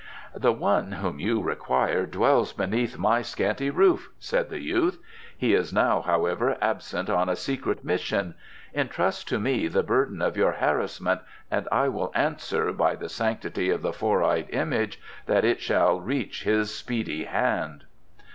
[0.35, 4.97] "The one whom you require dwells beneath my scanty roof," said the youth.
[5.37, 8.33] "He is now, however, absent on a secret mission.
[8.73, 13.69] Entrust to me the burden of your harassment and I will answer, by the sanctity
[13.69, 17.83] of the Four eyed Image, that it shall reach his speedy hand."